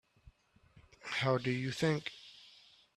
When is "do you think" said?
1.37-2.11